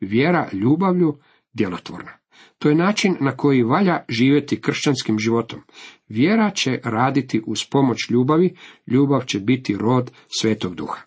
Vjera 0.00 0.48
ljubavlju, 0.52 1.18
djelotvorna. 1.52 2.21
To 2.62 2.68
je 2.68 2.74
način 2.74 3.16
na 3.20 3.36
koji 3.36 3.62
valja 3.62 4.04
živjeti 4.08 4.60
kršćanskim 4.60 5.18
životom. 5.18 5.60
Vjera 6.08 6.50
će 6.50 6.80
raditi 6.84 7.42
uz 7.46 7.64
pomoć 7.70 8.10
ljubavi, 8.10 8.56
ljubav 8.86 9.24
će 9.24 9.40
biti 9.40 9.76
rod 9.76 10.10
svetog 10.40 10.74
duha. 10.74 11.00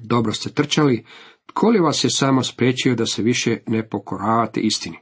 Dobro 0.00 0.32
ste 0.32 0.50
trčali, 0.50 1.04
tko 1.46 1.68
li 1.68 1.80
vas 1.80 2.04
je 2.04 2.10
samo 2.10 2.42
spriječio 2.42 2.94
da 2.94 3.06
se 3.06 3.22
više 3.22 3.58
ne 3.66 3.88
pokoravate 3.88 4.60
istini? 4.60 4.98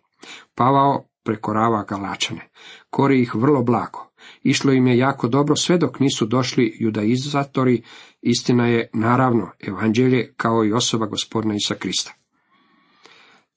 Pavao 0.55 1.09
prekorava 1.25 1.85
Galačane, 1.89 2.49
kori 2.91 3.23
ih 3.23 3.35
vrlo 3.35 3.63
blago. 3.63 4.11
Išlo 4.43 4.73
im 4.73 4.87
je 4.87 4.99
jako 4.99 5.29
dobro 5.29 5.57
sve 5.57 5.79
dok 5.79 6.01
nisu 6.01 6.27
došli 6.27 6.77
judaizatori, 6.81 7.83
istina 8.23 8.69
je 8.69 8.91
naravno 8.93 9.51
evanđelje 9.61 10.35
kao 10.37 10.65
i 10.65 10.73
osoba 10.73 11.07
gospodina 11.07 11.55
Isa 11.55 11.75
Krista. 11.75 12.24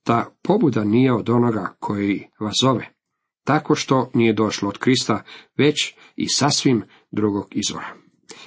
Ta 0.07 0.31
pobuda 0.41 0.83
nije 0.83 1.13
od 1.13 1.29
onoga 1.29 1.75
koji 1.79 2.27
vas 2.39 2.53
zove, 2.61 2.89
tako 3.43 3.75
što 3.75 4.11
nije 4.13 4.33
došlo 4.33 4.69
od 4.69 4.77
Krista, 4.77 5.23
već 5.57 5.93
i 6.15 6.29
sasvim 6.29 6.83
drugog 7.11 7.47
izvora. 7.51 7.93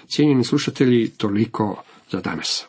Cijenjeni 0.09 0.45
slušatelji, 0.45 1.11
toliko 1.11 1.83
za 2.11 2.21
danas. 2.21 2.67